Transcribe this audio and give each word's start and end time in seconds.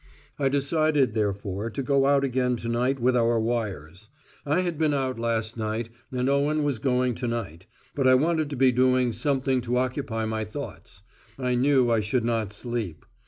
I 0.39 0.49
decided 0.49 1.13
therefore 1.13 1.69
to 1.69 1.83
go 1.83 2.07
out 2.07 2.23
again 2.23 2.55
to 2.55 2.67
night 2.67 2.99
with 2.99 3.15
our 3.15 3.39
wires. 3.39 4.09
I 4.47 4.61
had 4.61 4.79
been 4.79 4.95
out 4.95 5.19
last 5.19 5.57
night, 5.57 5.91
and 6.11 6.27
Owen 6.27 6.63
was 6.63 6.79
going 6.79 7.13
to 7.13 7.27
night, 7.27 7.67
but 7.93 8.07
I 8.07 8.15
wanted 8.15 8.49
to 8.49 8.55
be 8.55 8.71
doing 8.71 9.11
something 9.11 9.61
to 9.61 9.77
occupy 9.77 10.25
my 10.25 10.43
thoughts. 10.43 11.03
I 11.37 11.53
knew 11.53 11.91
I 11.91 11.99
should 11.99 12.25
not 12.25 12.51
sleep. 12.51 13.05